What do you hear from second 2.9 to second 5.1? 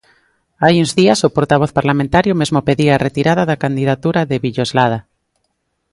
a retirada da candidatura de Villoslada.